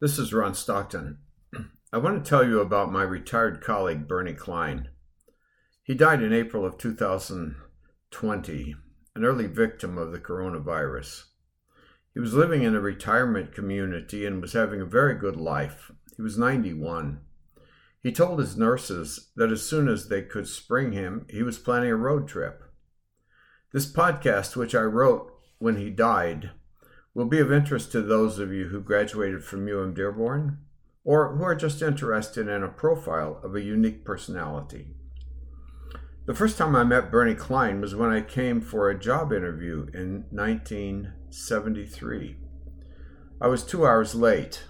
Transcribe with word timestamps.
This 0.00 0.18
is 0.18 0.32
Ron 0.32 0.54
Stockton. 0.54 1.18
I 1.92 1.98
want 1.98 2.24
to 2.24 2.26
tell 2.26 2.42
you 2.42 2.60
about 2.60 2.90
my 2.90 3.02
retired 3.02 3.60
colleague, 3.60 4.08
Bernie 4.08 4.32
Klein. 4.32 4.88
He 5.82 5.92
died 5.92 6.22
in 6.22 6.32
April 6.32 6.64
of 6.64 6.78
2020, 6.78 8.74
an 9.14 9.24
early 9.26 9.46
victim 9.46 9.98
of 9.98 10.10
the 10.10 10.18
coronavirus. 10.18 11.24
He 12.14 12.20
was 12.20 12.32
living 12.32 12.62
in 12.62 12.74
a 12.74 12.80
retirement 12.80 13.52
community 13.52 14.24
and 14.24 14.40
was 14.40 14.54
having 14.54 14.80
a 14.80 14.86
very 14.86 15.16
good 15.16 15.36
life. 15.36 15.92
He 16.16 16.22
was 16.22 16.38
91. 16.38 17.20
He 18.02 18.10
told 18.10 18.38
his 18.38 18.56
nurses 18.56 19.28
that 19.36 19.52
as 19.52 19.68
soon 19.68 19.86
as 19.86 20.08
they 20.08 20.22
could 20.22 20.48
spring 20.48 20.92
him, 20.92 21.26
he 21.28 21.42
was 21.42 21.58
planning 21.58 21.90
a 21.90 21.96
road 21.96 22.26
trip. 22.26 22.62
This 23.74 23.92
podcast, 23.92 24.56
which 24.56 24.74
I 24.74 24.80
wrote 24.80 25.30
when 25.58 25.76
he 25.76 25.90
died, 25.90 26.52
will 27.20 27.26
be 27.26 27.38
of 27.38 27.52
interest 27.52 27.92
to 27.92 28.00
those 28.00 28.38
of 28.38 28.50
you 28.50 28.68
who 28.68 28.80
graduated 28.80 29.44
from 29.44 29.68
UM 29.68 29.92
Dearborn 29.92 30.56
or 31.04 31.36
who 31.36 31.44
are 31.44 31.54
just 31.54 31.82
interested 31.82 32.48
in 32.48 32.62
a 32.62 32.68
profile 32.68 33.38
of 33.44 33.54
a 33.54 33.60
unique 33.60 34.06
personality. 34.06 34.86
The 36.24 36.34
first 36.34 36.56
time 36.56 36.74
I 36.74 36.82
met 36.82 37.10
Bernie 37.10 37.34
Klein 37.34 37.82
was 37.82 37.94
when 37.94 38.08
I 38.08 38.22
came 38.22 38.62
for 38.62 38.88
a 38.88 38.98
job 38.98 39.34
interview 39.34 39.88
in 39.92 40.24
1973. 40.30 42.36
I 43.38 43.48
was 43.48 43.64
two 43.64 43.84
hours 43.84 44.14
late. 44.14 44.64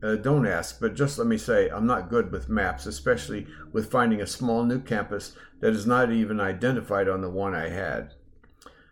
Uh, 0.00 0.14
don't 0.14 0.46
ask, 0.46 0.78
but 0.78 0.94
just 0.94 1.18
let 1.18 1.26
me 1.26 1.36
say 1.36 1.68
I'm 1.68 1.88
not 1.88 2.10
good 2.10 2.30
with 2.30 2.48
maps, 2.48 2.86
especially 2.86 3.48
with 3.72 3.90
finding 3.90 4.20
a 4.20 4.26
small 4.28 4.62
new 4.62 4.78
campus 4.78 5.34
that 5.58 5.72
is 5.72 5.84
not 5.84 6.12
even 6.12 6.38
identified 6.38 7.08
on 7.08 7.22
the 7.22 7.30
one 7.30 7.56
I 7.56 7.70
had. 7.70 8.14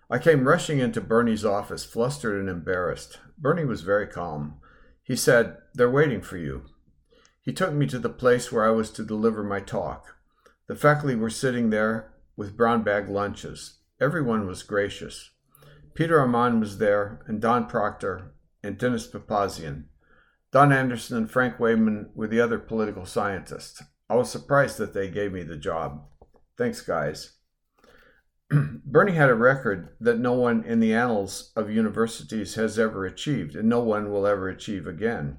I 0.08 0.18
came 0.18 0.46
rushing 0.46 0.78
into 0.78 1.00
Bernie's 1.00 1.44
office, 1.44 1.84
flustered 1.84 2.38
and 2.38 2.48
embarrassed. 2.48 3.18
Bernie 3.36 3.64
was 3.64 3.82
very 3.82 4.06
calm. 4.06 4.60
He 5.02 5.16
said, 5.16 5.56
They're 5.74 5.90
waiting 5.90 6.22
for 6.22 6.36
you. 6.36 6.66
He 7.42 7.52
took 7.52 7.72
me 7.72 7.86
to 7.86 7.98
the 7.98 8.08
place 8.08 8.50
where 8.50 8.64
I 8.64 8.70
was 8.70 8.90
to 8.92 9.04
deliver 9.04 9.42
my 9.42 9.60
talk. 9.60 10.16
The 10.68 10.76
faculty 10.76 11.14
were 11.14 11.30
sitting 11.30 11.70
there 11.70 12.12
with 12.36 12.56
brown 12.56 12.82
bag 12.82 13.08
lunches. 13.08 13.78
Everyone 14.00 14.46
was 14.46 14.62
gracious. 14.62 15.30
Peter 15.94 16.20
Armand 16.20 16.60
was 16.60 16.78
there, 16.78 17.20
and 17.26 17.40
Don 17.40 17.66
Proctor, 17.66 18.34
and 18.62 18.76
Dennis 18.76 19.06
Papazian. 19.06 19.84
Don 20.52 20.72
Anderson 20.72 21.16
and 21.16 21.30
Frank 21.30 21.58
Wayman 21.58 22.10
were 22.14 22.26
the 22.26 22.40
other 22.40 22.58
political 22.58 23.06
scientists. 23.06 23.82
I 24.08 24.14
was 24.16 24.30
surprised 24.30 24.78
that 24.78 24.92
they 24.92 25.08
gave 25.08 25.32
me 25.32 25.42
the 25.42 25.56
job. 25.56 26.04
Thanks, 26.58 26.80
guys. 26.80 27.35
Bernie 28.84 29.12
had 29.12 29.28
a 29.28 29.34
record 29.34 29.88
that 30.00 30.18
no 30.18 30.32
one 30.32 30.62
in 30.64 30.78
the 30.78 30.94
annals 30.94 31.52
of 31.56 31.70
universities 31.70 32.54
has 32.54 32.78
ever 32.78 33.04
achieved, 33.04 33.56
and 33.56 33.68
no 33.68 33.80
one 33.80 34.10
will 34.10 34.26
ever 34.26 34.48
achieve 34.48 34.86
again. 34.86 35.38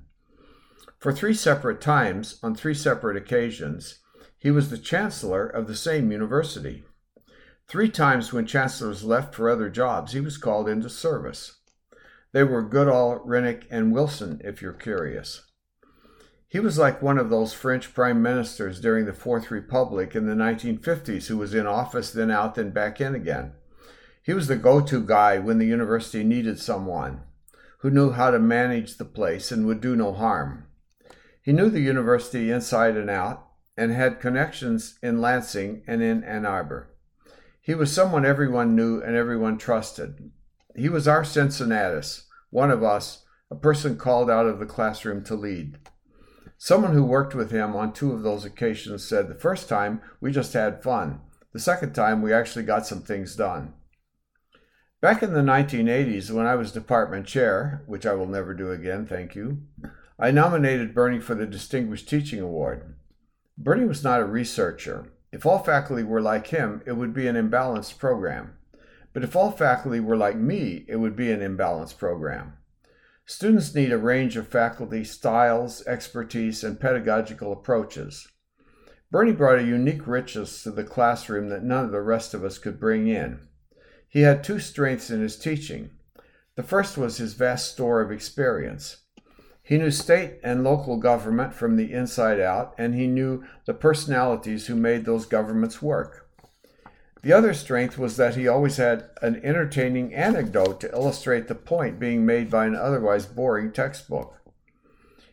For 0.99 1.13
three 1.13 1.33
separate 1.33 1.79
times, 1.79 2.39
on 2.43 2.55
three 2.55 2.73
separate 2.73 3.15
occasions, 3.15 3.99
he 4.37 4.51
was 4.51 4.69
the 4.69 4.77
chancellor 4.77 5.47
of 5.47 5.67
the 5.67 5.75
same 5.75 6.11
university. 6.11 6.83
Three 7.67 7.89
times, 7.89 8.33
when 8.33 8.45
chancellors 8.45 9.03
left 9.03 9.33
for 9.33 9.49
other 9.49 9.69
jobs, 9.69 10.11
he 10.11 10.19
was 10.19 10.37
called 10.37 10.67
into 10.67 10.89
service. 10.89 11.59
They 12.33 12.43
were 12.43 12.61
Goodall, 12.61 13.19
Renick, 13.25 13.63
and 13.71 13.93
Wilson, 13.93 14.41
if 14.43 14.61
you're 14.61 14.73
curious. 14.73 15.46
He 16.49 16.59
was 16.59 16.77
like 16.77 17.01
one 17.01 17.17
of 17.17 17.29
those 17.29 17.53
French 17.53 17.93
prime 17.93 18.21
ministers 18.21 18.79
during 18.79 19.05
the 19.05 19.13
Fourth 19.13 19.51
Republic 19.51 20.15
in 20.15 20.27
the 20.27 20.33
1950s 20.33 21.27
who 21.27 21.37
was 21.37 21.53
in 21.53 21.67
office, 21.67 22.11
then 22.11 22.31
out, 22.31 22.55
then 22.55 22.69
back 22.69 23.01
in 23.01 23.13
again. 23.15 23.51
He 24.23 24.33
was 24.33 24.47
the 24.47 24.55
go 24.55 24.79
to 24.81 25.03
guy 25.03 25.39
when 25.39 25.57
the 25.57 25.65
university 25.65 26.23
needed 26.23 26.59
someone 26.59 27.21
who 27.79 27.89
knew 27.89 28.11
how 28.11 28.31
to 28.31 28.39
manage 28.39 28.97
the 28.97 29.05
place 29.05 29.51
and 29.51 29.65
would 29.65 29.81
do 29.81 29.95
no 29.95 30.13
harm. 30.13 30.65
He 31.41 31.51
knew 31.51 31.69
the 31.69 31.81
university 31.81 32.49
inside 32.49 32.97
and 32.97 33.09
out 33.09 33.45
and 33.77 33.91
had 33.91 34.19
connections 34.19 34.97
in 35.03 35.21
Lansing 35.21 35.83
and 35.85 36.01
in 36.01 36.23
Ann 36.23 36.45
Arbor. 36.45 36.89
He 37.61 37.75
was 37.75 37.91
someone 37.91 38.25
everyone 38.25 38.75
knew 38.75 39.01
and 39.01 39.15
everyone 39.15 39.57
trusted. 39.57 40.31
He 40.75 40.89
was 40.89 41.07
our 41.07 41.23
Cincinnatus, 41.23 42.27
one 42.49 42.71
of 42.71 42.83
us, 42.83 43.23
a 43.51 43.55
person 43.55 43.97
called 43.97 44.29
out 44.29 44.45
of 44.45 44.59
the 44.59 44.65
classroom 44.65 45.23
to 45.25 45.35
lead. 45.35 45.77
Someone 46.57 46.93
who 46.93 47.03
worked 47.03 47.35
with 47.35 47.51
him 47.51 47.75
on 47.75 47.93
two 47.93 48.11
of 48.13 48.23
those 48.23 48.43
occasions 48.43 49.03
said 49.03 49.27
the 49.27 49.35
first 49.35 49.69
time 49.69 50.01
we 50.19 50.31
just 50.31 50.53
had 50.53 50.81
fun. 50.81 51.21
The 51.53 51.59
second 51.59 51.93
time 51.93 52.21
we 52.21 52.33
actually 52.33 52.65
got 52.65 52.85
some 52.85 53.01
things 53.01 53.35
done. 53.35 53.73
Back 54.99 55.21
in 55.21 55.33
the 55.33 55.41
1980s, 55.41 56.31
when 56.31 56.47
I 56.47 56.55
was 56.55 56.71
department 56.71 57.27
chair, 57.27 57.83
which 57.85 58.05
I 58.05 58.13
will 58.15 58.25
never 58.25 58.55
do 58.55 58.71
again, 58.71 59.05
thank 59.05 59.35
you, 59.35 59.61
I 60.17 60.31
nominated 60.31 60.95
Bernie 60.95 61.19
for 61.19 61.35
the 61.35 61.45
Distinguished 61.45 62.09
Teaching 62.09 62.41
Award. 62.41 62.95
Bernie 63.55 63.85
was 63.85 64.03
not 64.03 64.21
a 64.21 64.25
researcher. 64.25 65.11
If 65.31 65.45
all 65.45 65.59
faculty 65.59 66.01
were 66.01 66.21
like 66.21 66.47
him, 66.47 66.81
it 66.87 66.93
would 66.93 67.13
be 67.13 67.27
an 67.27 67.35
imbalanced 67.35 67.99
program. 67.99 68.57
But 69.13 69.23
if 69.23 69.35
all 69.35 69.51
faculty 69.51 69.99
were 69.99 70.17
like 70.17 70.35
me, 70.35 70.85
it 70.87 70.95
would 70.95 71.15
be 71.15 71.31
an 71.31 71.41
imbalanced 71.41 71.99
program. 71.99 72.53
Students 73.29 73.75
need 73.75 73.91
a 73.91 73.97
range 73.97 74.37
of 74.37 74.47
faculty 74.47 75.03
styles, 75.03 75.85
expertise, 75.85 76.63
and 76.63 76.79
pedagogical 76.79 77.51
approaches. 77.51 78.25
Bernie 79.11 79.33
brought 79.33 79.59
a 79.59 79.63
unique 79.63 80.07
richness 80.07 80.63
to 80.63 80.71
the 80.71 80.85
classroom 80.85 81.49
that 81.49 81.61
none 81.61 81.83
of 81.83 81.91
the 81.91 82.01
rest 82.01 82.33
of 82.33 82.45
us 82.45 82.57
could 82.57 82.79
bring 82.79 83.07
in. 83.07 83.41
He 84.07 84.21
had 84.21 84.45
two 84.45 84.59
strengths 84.59 85.09
in 85.09 85.19
his 85.19 85.37
teaching. 85.37 85.89
The 86.55 86.63
first 86.63 86.97
was 86.97 87.17
his 87.17 87.33
vast 87.33 87.73
store 87.73 87.99
of 87.99 88.13
experience. 88.13 89.03
He 89.61 89.77
knew 89.77 89.91
state 89.91 90.39
and 90.41 90.63
local 90.63 90.95
government 90.95 91.53
from 91.53 91.75
the 91.75 91.91
inside 91.91 92.39
out, 92.39 92.73
and 92.77 92.95
he 92.95 93.07
knew 93.07 93.43
the 93.65 93.73
personalities 93.73 94.67
who 94.67 94.75
made 94.77 95.03
those 95.03 95.25
governments 95.25 95.81
work. 95.81 96.26
The 97.23 97.33
other 97.33 97.53
strength 97.53 97.97
was 97.97 98.17
that 98.17 98.35
he 98.35 98.47
always 98.47 98.77
had 98.77 99.09
an 99.21 99.41
entertaining 99.43 100.13
anecdote 100.13 100.79
to 100.81 100.91
illustrate 100.91 101.47
the 101.47 101.55
point 101.55 101.99
being 101.99 102.25
made 102.25 102.49
by 102.49 102.65
an 102.65 102.75
otherwise 102.75 103.25
boring 103.25 103.71
textbook. 103.71 104.35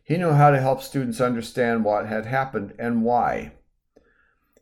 He 0.03 0.17
knew 0.17 0.33
how 0.33 0.51
to 0.51 0.61
help 0.61 0.83
students 0.83 1.21
understand 1.21 1.85
what 1.85 2.07
had 2.07 2.27
happened 2.27 2.75
and 2.79 3.05
why. 3.05 3.53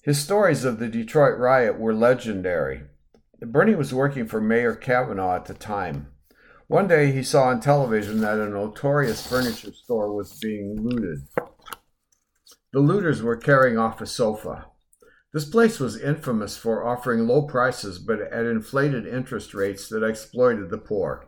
His 0.02 0.18
stories 0.18 0.64
of 0.64 0.78
the 0.78 0.88
Detroit 0.88 1.38
riot 1.38 1.78
were 1.78 1.94
legendary. 1.94 2.82
Bernie 3.40 3.74
was 3.74 3.94
working 3.94 4.26
for 4.26 4.40
Mayor 4.40 4.74
Cavanagh 4.74 5.36
at 5.36 5.44
the 5.46 5.54
time. 5.54 6.08
One 6.66 6.88
day 6.88 7.12
he 7.12 7.22
saw 7.22 7.44
on 7.44 7.60
television 7.60 8.20
that 8.20 8.38
a 8.38 8.48
notorious 8.48 9.26
furniture 9.26 9.72
store 9.72 10.12
was 10.12 10.38
being 10.40 10.76
looted. 10.80 11.26
The 12.72 12.80
looters 12.80 13.20
were 13.20 13.36
carrying 13.36 13.78
off 13.78 14.00
a 14.00 14.06
sofa. 14.06 14.66
This 15.32 15.44
place 15.46 15.80
was 15.80 15.98
infamous 15.98 16.58
for 16.58 16.84
offering 16.84 17.26
low 17.26 17.42
prices 17.42 17.98
but 17.98 18.20
at 18.20 18.44
inflated 18.44 19.06
interest 19.06 19.54
rates 19.54 19.88
that 19.88 20.04
exploited 20.04 20.68
the 20.68 20.78
poor. 20.78 21.26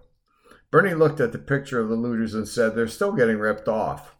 Bernie 0.71 0.93
looked 0.93 1.21
at 1.21 1.33
the 1.33 1.39
picture 1.39 1.81
of 1.81 1.89
the 1.89 1.95
looters 1.95 2.35
and 2.35 2.47
said, 2.47 2.75
They're 2.75 2.87
still 2.89 3.13
getting 3.13 3.39
ripped 3.39 3.69
off. 3.69 4.15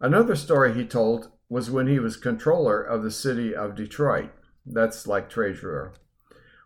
Another 0.00 0.36
story 0.36 0.74
he 0.74 0.84
told 0.84 1.32
was 1.48 1.70
when 1.70 1.88
he 1.88 1.98
was 1.98 2.16
controller 2.16 2.80
of 2.82 3.02
the 3.02 3.10
city 3.10 3.54
of 3.54 3.74
Detroit. 3.74 4.30
That's 4.64 5.06
like 5.06 5.28
treasurer. 5.28 5.94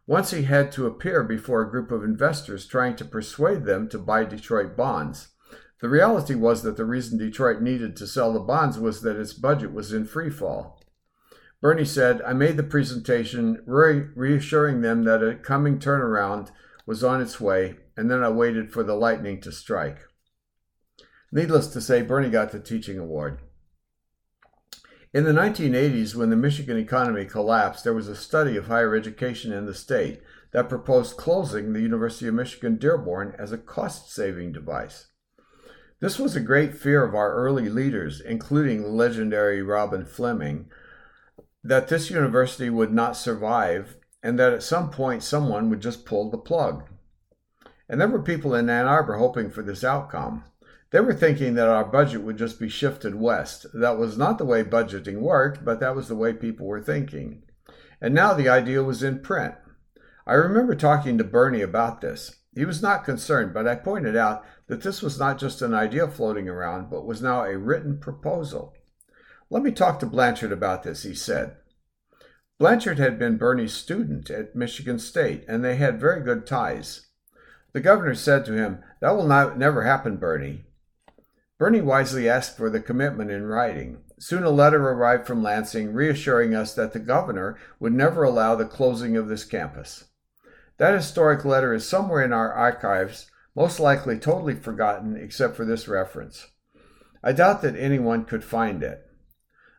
Once 0.06 0.32
he 0.32 0.42
had 0.42 0.72
to 0.72 0.86
appear 0.86 1.22
before 1.22 1.62
a 1.62 1.70
group 1.70 1.90
of 1.90 2.04
investors 2.04 2.66
trying 2.66 2.96
to 2.96 3.04
persuade 3.04 3.64
them 3.64 3.88
to 3.88 3.98
buy 3.98 4.24
Detroit 4.24 4.76
bonds. 4.76 5.28
The 5.80 5.88
reality 5.88 6.34
was 6.34 6.62
that 6.62 6.76
the 6.76 6.84
reason 6.84 7.18
Detroit 7.18 7.62
needed 7.62 7.96
to 7.96 8.06
sell 8.06 8.32
the 8.32 8.40
bonds 8.40 8.78
was 8.78 9.00
that 9.02 9.16
its 9.16 9.32
budget 9.32 9.72
was 9.72 9.92
in 9.92 10.04
free 10.04 10.30
fall. 10.30 10.81
Bernie 11.62 11.84
said, 11.84 12.20
I 12.22 12.32
made 12.32 12.56
the 12.56 12.64
presentation, 12.64 13.62
re- 13.66 14.08
reassuring 14.16 14.80
them 14.80 15.04
that 15.04 15.22
a 15.22 15.36
coming 15.36 15.78
turnaround 15.78 16.50
was 16.86 17.04
on 17.04 17.22
its 17.22 17.40
way, 17.40 17.76
and 17.96 18.10
then 18.10 18.20
I 18.20 18.30
waited 18.30 18.72
for 18.72 18.82
the 18.82 18.96
lightning 18.96 19.40
to 19.42 19.52
strike. 19.52 20.00
Needless 21.30 21.68
to 21.68 21.80
say, 21.80 22.02
Bernie 22.02 22.30
got 22.30 22.50
the 22.50 22.58
teaching 22.58 22.98
award. 22.98 23.38
In 25.14 25.22
the 25.22 25.30
1980s, 25.30 26.16
when 26.16 26.30
the 26.30 26.36
Michigan 26.36 26.76
economy 26.76 27.26
collapsed, 27.26 27.84
there 27.84 27.94
was 27.94 28.08
a 28.08 28.16
study 28.16 28.56
of 28.56 28.66
higher 28.66 28.96
education 28.96 29.52
in 29.52 29.66
the 29.66 29.74
state 29.74 30.20
that 30.50 30.68
proposed 30.68 31.16
closing 31.16 31.72
the 31.72 31.80
University 31.80 32.26
of 32.26 32.34
Michigan 32.34 32.76
Dearborn 32.76 33.36
as 33.38 33.52
a 33.52 33.58
cost 33.58 34.10
saving 34.10 34.52
device. 34.52 35.06
This 36.00 36.18
was 36.18 36.34
a 36.34 36.40
great 36.40 36.76
fear 36.76 37.04
of 37.04 37.14
our 37.14 37.32
early 37.32 37.68
leaders, 37.68 38.20
including 38.20 38.82
the 38.82 38.88
legendary 38.88 39.60
Robben 39.60 40.08
Fleming, 40.08 40.68
that 41.64 41.88
this 41.88 42.10
university 42.10 42.70
would 42.70 42.92
not 42.92 43.16
survive 43.16 43.96
and 44.22 44.38
that 44.38 44.52
at 44.52 44.62
some 44.62 44.90
point 44.90 45.22
someone 45.22 45.70
would 45.70 45.80
just 45.80 46.04
pull 46.04 46.30
the 46.30 46.38
plug. 46.38 46.88
And 47.88 48.00
there 48.00 48.08
were 48.08 48.22
people 48.22 48.54
in 48.54 48.70
Ann 48.70 48.86
Arbor 48.86 49.16
hoping 49.16 49.50
for 49.50 49.62
this 49.62 49.84
outcome. 49.84 50.44
They 50.90 51.00
were 51.00 51.14
thinking 51.14 51.54
that 51.54 51.68
our 51.68 51.84
budget 51.84 52.22
would 52.22 52.36
just 52.36 52.60
be 52.60 52.68
shifted 52.68 53.14
west. 53.14 53.66
That 53.74 53.98
was 53.98 54.18
not 54.18 54.38
the 54.38 54.44
way 54.44 54.62
budgeting 54.62 55.20
worked, 55.20 55.64
but 55.64 55.80
that 55.80 55.96
was 55.96 56.08
the 56.08 56.16
way 56.16 56.32
people 56.32 56.66
were 56.66 56.82
thinking. 56.82 57.42
And 58.00 58.14
now 58.14 58.34
the 58.34 58.48
idea 58.48 58.82
was 58.82 59.02
in 59.02 59.20
print. 59.20 59.54
I 60.26 60.34
remember 60.34 60.74
talking 60.74 61.18
to 61.18 61.24
Bernie 61.24 61.62
about 61.62 62.00
this. 62.00 62.36
He 62.54 62.64
was 62.64 62.82
not 62.82 63.04
concerned, 63.04 63.54
but 63.54 63.66
I 63.66 63.74
pointed 63.74 64.16
out 64.16 64.44
that 64.66 64.82
this 64.82 65.00
was 65.00 65.18
not 65.18 65.38
just 65.38 65.62
an 65.62 65.72
idea 65.72 66.06
floating 66.06 66.48
around, 66.48 66.90
but 66.90 67.06
was 67.06 67.22
now 67.22 67.44
a 67.44 67.56
written 67.56 67.98
proposal. 67.98 68.74
Let 69.52 69.62
me 69.62 69.70
talk 69.70 70.00
to 70.00 70.06
Blanchard 70.06 70.50
about 70.50 70.82
this, 70.82 71.02
he 71.02 71.14
said. 71.14 71.56
Blanchard 72.58 72.98
had 72.98 73.18
been 73.18 73.36
Bernie's 73.36 73.74
student 73.74 74.30
at 74.30 74.56
Michigan 74.56 74.98
State, 74.98 75.44
and 75.46 75.62
they 75.62 75.76
had 75.76 76.00
very 76.00 76.22
good 76.22 76.46
ties. 76.46 77.08
The 77.74 77.82
governor 77.82 78.14
said 78.14 78.46
to 78.46 78.54
him, 78.54 78.82
That 79.02 79.14
will 79.14 79.26
not, 79.26 79.58
never 79.58 79.82
happen, 79.82 80.16
Bernie. 80.16 80.64
Bernie 81.58 81.82
wisely 81.82 82.30
asked 82.30 82.56
for 82.56 82.70
the 82.70 82.80
commitment 82.80 83.30
in 83.30 83.44
writing. 83.44 83.98
Soon 84.18 84.42
a 84.42 84.48
letter 84.48 84.88
arrived 84.88 85.26
from 85.26 85.42
Lansing 85.42 85.92
reassuring 85.92 86.54
us 86.54 86.74
that 86.74 86.94
the 86.94 86.98
governor 86.98 87.58
would 87.78 87.92
never 87.92 88.22
allow 88.22 88.54
the 88.54 88.64
closing 88.64 89.18
of 89.18 89.28
this 89.28 89.44
campus. 89.44 90.04
That 90.78 90.94
historic 90.94 91.44
letter 91.44 91.74
is 91.74 91.86
somewhere 91.86 92.24
in 92.24 92.32
our 92.32 92.54
archives, 92.54 93.30
most 93.54 93.78
likely 93.78 94.18
totally 94.18 94.54
forgotten 94.54 95.14
except 95.14 95.56
for 95.56 95.66
this 95.66 95.88
reference. 95.88 96.46
I 97.22 97.32
doubt 97.32 97.60
that 97.60 97.76
anyone 97.76 98.24
could 98.24 98.44
find 98.44 98.82
it. 98.82 99.06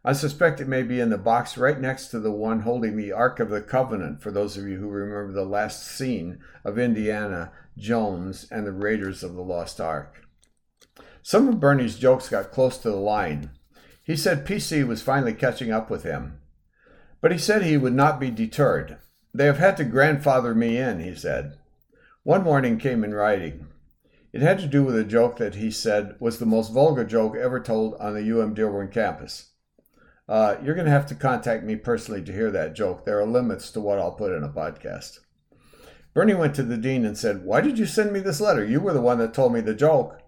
I 0.05 0.11
suspect 0.11 0.59
it 0.59 0.67
may 0.67 0.83
be 0.83 0.99
in 0.99 1.11
the 1.11 1.17
box 1.17 1.57
right 1.57 1.79
next 1.79 2.07
to 2.07 2.19
the 2.19 2.31
one 2.31 2.61
holding 2.61 2.97
the 2.97 3.13
Ark 3.13 3.39
of 3.39 3.49
the 3.49 3.61
Covenant, 3.61 4.21
for 4.21 4.31
those 4.31 4.57
of 4.57 4.67
you 4.67 4.77
who 4.77 4.89
remember 4.89 5.31
the 5.31 5.45
last 5.45 5.87
scene 5.87 6.39
of 6.65 6.77
Indiana 6.77 7.53
Jones 7.77 8.45
and 8.51 8.67
the 8.67 8.73
Raiders 8.73 9.23
of 9.23 9.35
the 9.35 9.41
Lost 9.41 9.79
Ark. 9.79 10.27
Some 11.21 11.47
of 11.47 11.61
Bernie's 11.61 11.97
jokes 11.97 12.27
got 12.27 12.51
close 12.51 12.77
to 12.79 12.89
the 12.89 12.97
line. 12.97 13.51
He 14.03 14.17
said 14.17 14.45
PC 14.45 14.85
was 14.85 15.01
finally 15.01 15.33
catching 15.33 15.71
up 15.71 15.89
with 15.89 16.03
him. 16.03 16.41
But 17.21 17.31
he 17.31 17.37
said 17.37 17.63
he 17.63 17.77
would 17.77 17.93
not 17.93 18.19
be 18.19 18.29
deterred. 18.29 18.97
They 19.33 19.45
have 19.45 19.57
had 19.57 19.77
to 19.77 19.85
grandfather 19.85 20.53
me 20.53 20.75
in, 20.75 20.99
he 20.99 21.15
said. 21.15 21.57
One 22.23 22.43
warning 22.43 22.77
came 22.77 23.05
in 23.05 23.13
writing. 23.13 23.67
It 24.33 24.41
had 24.41 24.59
to 24.59 24.67
do 24.67 24.83
with 24.83 24.97
a 24.97 25.05
joke 25.05 25.37
that 25.37 25.55
he 25.55 25.71
said 25.71 26.17
was 26.19 26.39
the 26.39 26.45
most 26.45 26.73
vulgar 26.73 27.05
joke 27.05 27.37
ever 27.37 27.61
told 27.61 27.95
on 28.01 28.15
the 28.15 28.41
UM 28.41 28.53
Dearborn 28.53 28.89
campus. 28.89 29.51
Uh, 30.27 30.55
you're 30.63 30.75
going 30.75 30.85
to 30.85 30.91
have 30.91 31.05
to 31.07 31.15
contact 31.15 31.63
me 31.63 31.75
personally 31.75 32.21
to 32.23 32.31
hear 32.31 32.49
that 32.51 32.75
joke. 32.75 33.05
There 33.05 33.19
are 33.19 33.25
limits 33.25 33.71
to 33.71 33.81
what 33.81 33.99
I'll 33.99 34.13
put 34.13 34.31
in 34.31 34.43
a 34.43 34.49
podcast. 34.49 35.19
Bernie 36.13 36.33
went 36.33 36.55
to 36.55 36.63
the 36.63 36.77
dean 36.77 37.05
and 37.05 37.17
said, 37.17 37.43
Why 37.43 37.59
did 37.59 37.77
you 37.77 37.85
send 37.85 38.13
me 38.13 38.19
this 38.19 38.39
letter? 38.39 38.63
You 38.63 38.79
were 38.79 38.93
the 38.93 39.01
one 39.01 39.17
that 39.17 39.33
told 39.33 39.53
me 39.53 39.61
the 39.61 39.73
joke. 39.73 40.21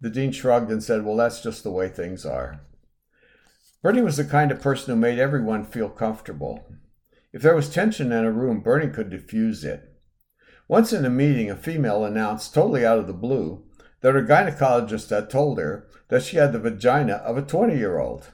The 0.00 0.10
dean 0.10 0.32
shrugged 0.32 0.70
and 0.70 0.82
said, 0.82 1.04
Well, 1.04 1.16
that's 1.16 1.42
just 1.42 1.62
the 1.62 1.70
way 1.70 1.88
things 1.88 2.26
are. 2.26 2.60
Bernie 3.82 4.02
was 4.02 4.16
the 4.16 4.24
kind 4.24 4.50
of 4.50 4.60
person 4.60 4.92
who 4.92 5.00
made 5.00 5.18
everyone 5.18 5.64
feel 5.64 5.88
comfortable. 5.88 6.64
If 7.32 7.40
there 7.40 7.54
was 7.54 7.70
tension 7.70 8.12
in 8.12 8.24
a 8.24 8.30
room, 8.30 8.60
Bernie 8.60 8.92
could 8.92 9.10
diffuse 9.10 9.64
it. 9.64 9.88
Once 10.68 10.92
in 10.92 11.04
a 11.04 11.10
meeting, 11.10 11.50
a 11.50 11.56
female 11.56 12.04
announced, 12.04 12.52
totally 12.52 12.84
out 12.84 12.98
of 12.98 13.06
the 13.06 13.12
blue, 13.12 13.64
that 14.00 14.14
her 14.14 14.22
gynecologist 14.22 15.10
had 15.10 15.30
told 15.30 15.58
her 15.58 15.88
that 16.08 16.22
she 16.22 16.36
had 16.36 16.52
the 16.52 16.58
vagina 16.58 17.14
of 17.14 17.36
a 17.36 17.42
20 17.42 17.76
year 17.76 17.98
old. 17.98 18.30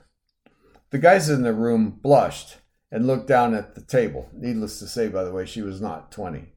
The 0.90 0.99
guys 0.99 1.29
in 1.29 1.43
the 1.43 1.52
room 1.52 1.99
blushed 2.02 2.56
and 2.90 3.06
looked 3.06 3.26
down 3.26 3.55
at 3.55 3.75
the 3.75 3.82
table. 3.82 4.31
Needless 4.32 4.79
to 4.79 4.87
say, 4.87 5.08
by 5.08 5.23
the 5.23 5.32
way, 5.32 5.44
she 5.44 5.61
was 5.61 5.82
not 5.82 6.11
20. 6.11 6.52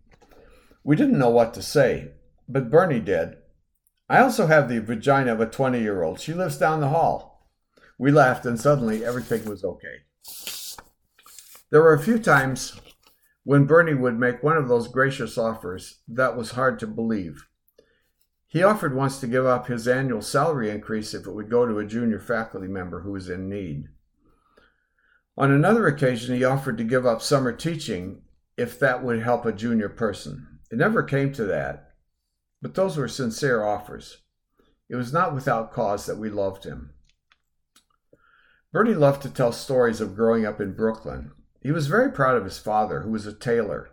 We 0.83 0.95
didn't 0.95 1.19
know 1.19 1.29
what 1.29 1.53
to 1.55 1.61
say, 1.61 2.13
but 2.47 2.69
Bernie 2.69 3.01
did. 3.01 3.35
I 4.07 4.19
also 4.19 4.47
have 4.47 4.69
the 4.69 4.79
vagina 4.79 5.33
of 5.33 5.41
a 5.41 5.45
20 5.45 5.81
year 5.81 6.01
old. 6.01 6.19
She 6.19 6.33
lives 6.33 6.57
down 6.57 6.79
the 6.79 6.89
hall. 6.89 7.49
We 7.97 8.09
laughed, 8.09 8.45
and 8.45 8.59
suddenly 8.59 9.03
everything 9.03 9.45
was 9.45 9.63
okay. 9.63 10.05
There 11.69 11.81
were 11.81 11.93
a 11.93 12.01
few 12.01 12.17
times 12.17 12.79
when 13.43 13.65
Bernie 13.65 13.93
would 13.93 14.17
make 14.17 14.41
one 14.43 14.57
of 14.57 14.67
those 14.67 14.87
gracious 14.87 15.37
offers 15.37 15.99
that 16.07 16.37
was 16.37 16.51
hard 16.51 16.79
to 16.79 16.87
believe. 16.87 17.47
He 18.47 18.63
offered 18.63 18.95
once 18.95 19.19
to 19.19 19.27
give 19.27 19.45
up 19.45 19.67
his 19.67 19.87
annual 19.87 20.21
salary 20.21 20.69
increase 20.69 21.13
if 21.13 21.27
it 21.27 21.31
would 21.31 21.49
go 21.49 21.65
to 21.65 21.79
a 21.79 21.85
junior 21.85 22.19
faculty 22.19 22.67
member 22.67 23.01
who 23.01 23.11
was 23.11 23.29
in 23.29 23.49
need. 23.49 23.87
On 25.37 25.51
another 25.51 25.87
occasion, 25.87 26.35
he 26.35 26.43
offered 26.43 26.77
to 26.77 26.83
give 26.83 27.05
up 27.05 27.21
summer 27.21 27.53
teaching 27.53 28.21
if 28.57 28.77
that 28.79 29.03
would 29.03 29.21
help 29.21 29.45
a 29.45 29.51
junior 29.51 29.89
person. 29.89 30.59
It 30.71 30.77
never 30.77 31.03
came 31.03 31.31
to 31.33 31.45
that, 31.45 31.93
but 32.61 32.75
those 32.75 32.97
were 32.97 33.07
sincere 33.07 33.63
offers. 33.63 34.17
It 34.89 34.95
was 34.95 35.13
not 35.13 35.33
without 35.33 35.71
cause 35.71 36.05
that 36.05 36.17
we 36.17 36.29
loved 36.29 36.65
him. 36.65 36.91
Bernie 38.73 38.93
loved 38.93 39.21
to 39.23 39.29
tell 39.29 39.51
stories 39.51 39.99
of 39.99 40.15
growing 40.15 40.45
up 40.45 40.61
in 40.61 40.75
Brooklyn. 40.75 41.31
He 41.61 41.71
was 41.71 41.87
very 41.87 42.11
proud 42.11 42.37
of 42.37 42.45
his 42.45 42.57
father, 42.57 43.01
who 43.01 43.11
was 43.11 43.25
a 43.25 43.33
tailor. 43.33 43.89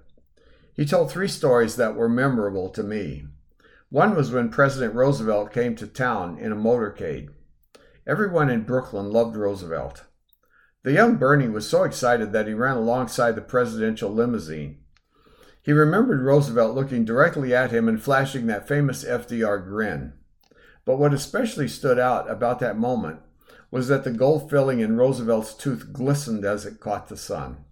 He 0.75 0.85
told 0.85 1.11
three 1.11 1.29
stories 1.29 1.77
that 1.77 1.97
were 1.97 2.09
memorable 2.09 2.69
to 2.71 2.83
me. 2.83 3.27
One 3.91 4.15
was 4.15 4.31
when 4.31 4.51
President 4.51 4.95
Roosevelt 4.95 5.53
came 5.53 5.75
to 5.77 5.87
town 5.87 6.39
in 6.39 6.53
a 6.53 6.57
motorcade. 6.57 7.29
Everyone 8.07 8.51
in 8.51 8.63
Brooklyn 8.63 9.11
loved 9.11 9.37
Roosevelt. 9.37 10.05
The 10.85 10.93
young 10.93 11.17
Bernie 11.17 11.49
was 11.49 11.69
so 11.69 11.83
excited 11.83 12.33
that 12.33 12.47
he 12.47 12.55
ran 12.55 12.77
alongside 12.77 13.35
the 13.35 13.41
presidential 13.41 14.11
limousine. 14.11 14.79
He 15.61 15.73
remembered 15.73 16.23
Roosevelt 16.23 16.75
looking 16.75 17.05
directly 17.05 17.55
at 17.55 17.73
him 17.73 17.89
and 17.89 18.01
flashing 18.01 18.47
that 18.47 18.69
famous 18.69 19.05
FDR 19.05 19.63
grin. 19.65 20.15
But 20.85 20.99
what 20.99 21.13
especially 21.13 21.69
stood 21.69 21.99
out 21.99 22.31
about 22.31 22.61
that 22.61 22.79
moment 22.79 23.21
was 23.71 23.89
that 23.89 24.05
the 24.05 24.11
gold 24.11 24.49
filling 24.49 24.81
in 24.81 24.97
Roosevelt's 24.97 25.53
tooth 25.53 25.93
glistened 25.93 26.45
as 26.45 26.65
it 26.65 26.81
caught 26.81 27.09
the 27.09 27.17
sun. 27.17 27.65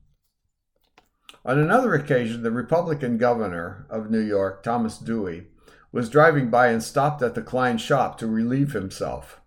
On 1.45 1.59
another 1.59 1.95
occasion, 1.95 2.43
the 2.43 2.51
Republican 2.51 3.19
governor 3.19 3.87
of 3.89 4.11
New 4.11 4.21
York, 4.21 4.63
Thomas 4.63 4.99
Dewey, 4.99 5.47
was 5.93 6.11
driving 6.11 6.51
by 6.51 6.67
and 6.67 6.83
stopped 6.83 7.23
at 7.23 7.35
the 7.35 7.41
Klein 7.41 7.79
shop 7.79 8.19
to 8.19 8.27
relieve 8.27 8.73
himself. 8.73 9.41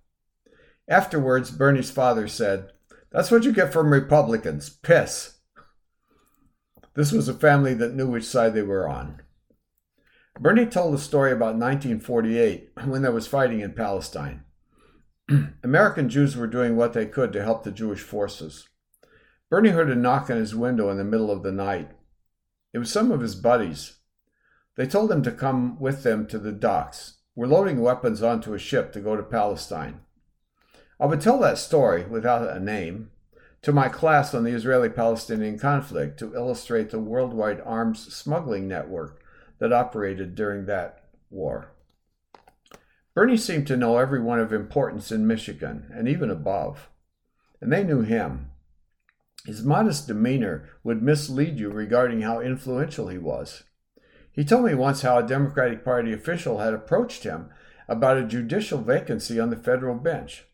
Afterwards, 0.87 1.51
Bernie's 1.51 1.91
father 1.91 2.27
said, 2.27 2.71
that's 3.11 3.31
what 3.31 3.43
you 3.43 3.51
get 3.51 3.73
from 3.73 3.91
Republicans 3.91 4.69
piss. 4.69 5.39
This 6.95 7.11
was 7.11 7.27
a 7.27 7.33
family 7.33 7.73
that 7.75 7.95
knew 7.95 8.07
which 8.07 8.25
side 8.25 8.53
they 8.53 8.61
were 8.61 8.87
on. 8.87 9.21
Bernie 10.39 10.65
told 10.65 10.93
a 10.93 10.97
story 10.97 11.31
about 11.31 11.55
1948 11.55 12.71
when 12.85 13.01
there 13.01 13.11
was 13.11 13.27
fighting 13.27 13.61
in 13.61 13.73
Palestine. 13.73 14.43
American 15.63 16.09
Jews 16.09 16.35
were 16.35 16.47
doing 16.47 16.75
what 16.75 16.93
they 16.93 17.05
could 17.05 17.33
to 17.33 17.43
help 17.43 17.63
the 17.63 17.71
Jewish 17.71 18.01
forces. 18.01 18.69
Bernie 19.49 19.69
heard 19.69 19.89
a 19.89 19.95
knock 19.95 20.29
on 20.29 20.37
his 20.37 20.55
window 20.55 20.89
in 20.89 20.97
the 20.97 21.03
middle 21.03 21.31
of 21.31 21.43
the 21.43 21.51
night. 21.51 21.89
It 22.73 22.77
was 22.77 22.91
some 22.91 23.11
of 23.11 23.21
his 23.21 23.35
buddies. 23.35 23.97
They 24.75 24.85
told 24.85 25.11
him 25.11 25.23
to 25.23 25.31
come 25.31 25.79
with 25.79 26.03
them 26.03 26.27
to 26.27 26.37
the 26.37 26.51
docks. 26.51 27.17
We're 27.35 27.47
loading 27.47 27.81
weapons 27.81 28.21
onto 28.21 28.53
a 28.53 28.59
ship 28.59 28.93
to 28.93 29.01
go 29.01 29.15
to 29.15 29.23
Palestine. 29.23 30.01
I 30.99 31.05
would 31.05 31.21
tell 31.21 31.39
that 31.39 31.57
story 31.57 32.03
without 32.03 32.49
a 32.49 32.59
name 32.59 33.11
to 33.61 33.71
my 33.71 33.87
class 33.87 34.33
on 34.33 34.43
the 34.43 34.51
Israeli 34.51 34.89
Palestinian 34.89 35.57
conflict 35.57 36.19
to 36.19 36.33
illustrate 36.33 36.89
the 36.89 36.99
worldwide 36.99 37.61
arms 37.65 38.13
smuggling 38.13 38.67
network 38.67 39.21
that 39.59 39.71
operated 39.71 40.35
during 40.35 40.65
that 40.65 41.05
war. 41.29 41.71
Bernie 43.13 43.37
seemed 43.37 43.67
to 43.67 43.77
know 43.77 43.97
everyone 43.97 44.39
of 44.39 44.53
importance 44.53 45.11
in 45.11 45.27
Michigan 45.27 45.89
and 45.93 46.07
even 46.07 46.29
above, 46.29 46.89
and 47.61 47.71
they 47.71 47.83
knew 47.83 48.01
him. 48.01 48.51
His 49.45 49.63
modest 49.63 50.07
demeanor 50.07 50.69
would 50.83 51.01
mislead 51.01 51.59
you 51.59 51.69
regarding 51.69 52.21
how 52.21 52.39
influential 52.39 53.07
he 53.07 53.17
was. 53.17 53.63
He 54.31 54.45
told 54.45 54.65
me 54.65 54.75
once 54.75 55.01
how 55.01 55.17
a 55.17 55.27
Democratic 55.27 55.83
Party 55.83 56.13
official 56.13 56.59
had 56.59 56.73
approached 56.73 57.23
him 57.23 57.49
about 57.87 58.17
a 58.17 58.23
judicial 58.23 58.79
vacancy 58.79 59.39
on 59.39 59.49
the 59.49 59.55
federal 59.55 59.95
bench. 59.95 60.45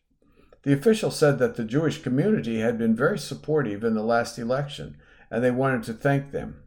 The 0.66 0.72
official 0.72 1.12
said 1.12 1.38
that 1.38 1.54
the 1.54 1.62
Jewish 1.62 2.02
community 2.02 2.58
had 2.58 2.76
been 2.76 2.96
very 2.96 3.20
supportive 3.20 3.84
in 3.84 3.94
the 3.94 4.02
last 4.02 4.36
election, 4.36 4.96
and 5.30 5.44
they 5.44 5.52
wanted 5.52 5.84
to 5.84 5.92
thank 5.92 6.32
them. 6.32 6.64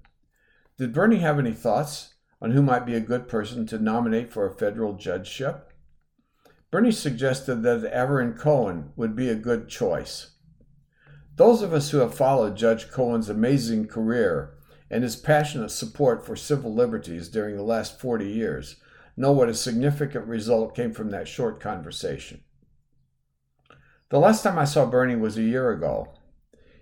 Did 0.78 0.94
Bernie 0.94 1.18
have 1.18 1.38
any 1.38 1.52
thoughts 1.52 2.14
on 2.42 2.52
who 2.52 2.62
might 2.62 2.86
be 2.86 2.96
a 2.96 3.02
good 3.02 3.28
person 3.28 3.66
to 3.66 3.78
nominate 3.78 4.32
for 4.32 4.48
a 4.48 4.56
federal 4.56 4.94
judgeship? 4.94 5.74
Bernie 6.72 6.94
suggested 6.94 7.56
that 7.64 7.94
Avern 7.94 8.40
Cohn 8.40 8.94
would 8.96 9.18
be 9.18 9.28
a 9.28 9.36
good 9.36 9.68
choice. 9.68 10.32
Those 11.36 11.62
of 11.62 11.74
us 11.74 11.92
who 11.92 11.98
have 11.98 12.16
followed 12.16 12.56
Judge 12.56 12.90
Cohn's 12.90 13.28
amazing 13.28 13.88
career 13.88 14.54
and 14.90 15.04
his 15.04 15.18
passionate 15.18 15.72
support 15.72 16.26
for 16.26 16.38
civil 16.38 16.74
liberties 16.74 17.28
during 17.28 17.58
the 17.58 17.64
last 17.64 18.00
40 18.00 18.30
years 18.30 18.78
know 19.18 19.34
what 19.34 19.50
a 19.50 19.54
significant 19.54 20.26
result 20.26 20.74
came 20.74 20.94
from 20.94 21.10
that 21.10 21.28
short 21.28 21.60
conversation. 21.60 22.46
The 24.10 24.20
last 24.20 24.42
time 24.42 24.58
I 24.58 24.66
saw 24.66 24.88
Bernie 24.88 25.16
was 25.16 25.38
a 25.38 25.44
year 25.44 25.70
ago. 25.70 26.08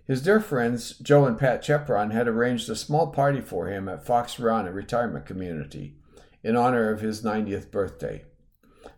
His 0.05 0.21
dear 0.21 0.39
friends, 0.39 0.97
Joe 0.99 1.25
and 1.25 1.37
Pat 1.37 1.61
Chepron, 1.61 2.11
had 2.11 2.25
arranged 2.25 2.69
a 2.69 2.75
small 2.75 3.07
party 3.07 3.41
for 3.41 3.67
him 3.67 3.89
at 3.89 4.05
Fox 4.05 4.39
Run, 4.39 4.65
a 4.65 4.71
retirement 4.71 5.25
community, 5.25 5.97
in 6.41 6.55
honor 6.55 6.89
of 6.89 7.01
his 7.01 7.23
90th 7.23 7.69
birthday. 7.69 8.23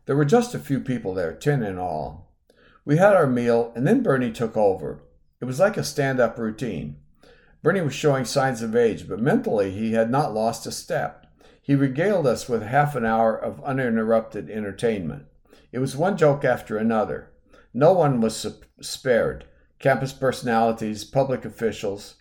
There 0.05 0.15
were 0.15 0.25
just 0.25 0.53
a 0.53 0.59
few 0.59 0.79
people 0.79 1.15
there, 1.15 1.33
10 1.33 1.63
in 1.63 1.79
all. 1.79 2.31
We 2.85 2.97
had 2.97 3.15
our 3.15 3.25
meal, 3.25 3.73
and 3.75 3.87
then 3.87 4.03
Bernie 4.03 4.31
took 4.31 4.55
over. 4.55 5.01
It 5.41 5.45
was 5.45 5.59
like 5.59 5.77
a 5.77 5.83
stand 5.83 6.19
up 6.19 6.37
routine. 6.37 6.97
Bernie 7.63 7.81
was 7.81 7.95
showing 7.95 8.25
signs 8.25 8.61
of 8.61 8.75
age, 8.75 9.09
but 9.09 9.19
mentally 9.19 9.71
he 9.71 9.93
had 9.93 10.11
not 10.11 10.35
lost 10.35 10.67
a 10.67 10.71
step. 10.71 11.25
He 11.59 11.73
regaled 11.73 12.27
us 12.27 12.47
with 12.47 12.61
half 12.61 12.95
an 12.95 13.05
hour 13.05 13.35
of 13.35 13.63
uninterrupted 13.63 14.51
entertainment. 14.51 15.25
It 15.71 15.79
was 15.79 15.97
one 15.97 16.15
joke 16.15 16.45
after 16.45 16.77
another. 16.77 17.31
No 17.73 17.93
one 17.93 18.21
was 18.21 18.45
spared 18.81 19.45
campus 19.79 20.11
personalities, 20.11 21.05
public 21.05 21.45
officials. 21.45 22.15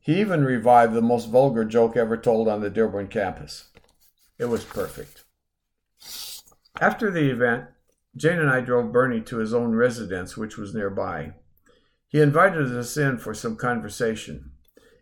He 0.00 0.20
even 0.20 0.44
revived 0.44 0.94
the 0.94 1.02
most 1.02 1.28
vulgar 1.28 1.64
joke 1.64 1.96
ever 1.96 2.16
told 2.16 2.48
on 2.48 2.60
the 2.60 2.70
Dearborn 2.70 3.08
campus. 3.08 3.68
It 4.38 4.46
was 4.46 4.64
perfect. 4.64 5.24
After 6.80 7.10
the 7.10 7.30
event, 7.30 7.66
Jane 8.16 8.38
and 8.38 8.50
I 8.50 8.60
drove 8.60 8.92
Bernie 8.92 9.20
to 9.22 9.38
his 9.38 9.52
own 9.52 9.74
residence, 9.74 10.36
which 10.36 10.56
was 10.56 10.74
nearby. 10.74 11.34
He 12.08 12.20
invited 12.20 12.74
us 12.74 12.96
in 12.96 13.18
for 13.18 13.34
some 13.34 13.56
conversation. 13.56 14.52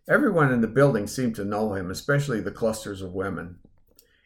Everyone 0.09 0.53
in 0.53 0.61
the 0.61 0.67
building 0.67 1.07
seemed 1.07 1.37
to 1.37 1.45
know 1.45 1.75
him, 1.75 1.91
especially 1.91 2.41
the 2.41 2.51
clusters 2.51 3.03
of 3.03 3.13
women. 3.13 3.59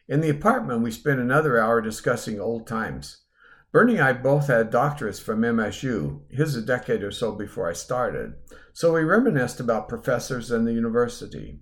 In 0.07 0.21
the 0.21 0.29
apartment, 0.29 0.81
we 0.81 0.91
spent 0.91 1.19
another 1.19 1.59
hour 1.59 1.81
discussing 1.81 2.39
old 2.39 2.67
times. 2.67 3.17
Bernie 3.71 3.97
and 3.97 4.03
I 4.03 4.13
both 4.13 4.47
had 4.47 4.71
doctorates 4.71 5.21
from 5.21 5.41
MSU, 5.41 6.21
his 6.31 6.55
a 6.55 6.61
decade 6.61 7.03
or 7.03 7.11
so 7.11 7.33
before 7.33 7.69
I 7.69 7.73
started, 7.73 8.33
so 8.73 8.93
we 8.93 9.03
reminisced 9.03 9.59
about 9.59 9.87
professors 9.87 10.49
and 10.49 10.65
the 10.65 10.73
university. 10.73 11.59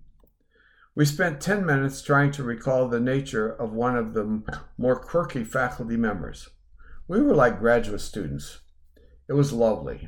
We 0.95 1.03
spent 1.03 1.41
10 1.41 1.65
minutes 1.65 2.01
trying 2.01 2.31
to 2.31 2.43
recall 2.43 2.87
the 2.87 3.01
nature 3.01 3.49
of 3.49 3.73
one 3.73 3.97
of 3.97 4.13
the 4.13 4.41
more 4.77 4.99
quirky 4.99 5.43
faculty 5.43 5.97
members. 5.97 6.49
We 7.09 7.21
were 7.21 7.35
like 7.35 7.59
graduate 7.59 8.01
students. 8.01 8.59
It 9.27 9.33
was 9.33 9.51
lovely. 9.51 10.07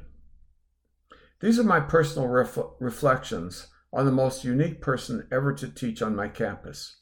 These 1.41 1.59
are 1.59 1.63
my 1.63 1.81
personal 1.81 2.27
ref- 2.27 2.57
reflections 2.79 3.67
on 3.91 4.05
the 4.05 4.11
most 4.11 4.43
unique 4.45 4.81
person 4.81 5.27
ever 5.31 5.53
to 5.53 5.67
teach 5.67 6.01
on 6.01 6.15
my 6.15 6.29
campus. 6.29 6.97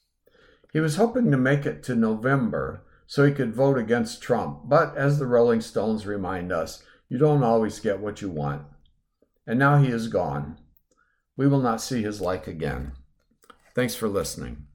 He 0.74 0.80
was 0.80 0.96
hoping 0.96 1.30
to 1.32 1.38
make 1.38 1.66
it 1.66 1.84
to 1.84 1.96
November 1.96 2.84
so 3.08 3.24
he 3.26 3.34
could 3.34 3.56
vote 3.56 3.78
against 3.78 4.22
Trump. 4.22 4.62
But 4.66 4.96
as 4.98 5.18
the 5.18 5.26
Rolling 5.26 5.62
Stones 5.62 6.06
remind 6.06 6.52
us, 6.52 6.84
you 7.10 7.18
don't 7.18 7.42
always 7.42 7.80
get 7.80 8.02
what 8.02 8.22
you 8.22 8.30
want. 8.30 8.64
And 9.48 9.58
now 9.58 9.78
he 9.78 9.88
is 9.88 10.10
gone. 10.10 10.58
We 11.38 11.48
will 11.48 11.62
not 11.62 11.82
see 11.82 12.04
his 12.04 12.20
like 12.20 12.48
again. 12.48 12.92
Thanks 13.74 13.96
for 13.96 14.10
listening. 14.10 14.68